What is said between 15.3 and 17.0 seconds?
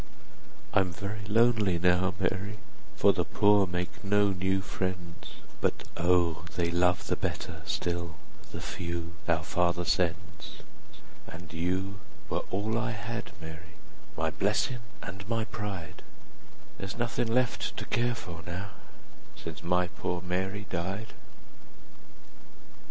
pride: 30 There 's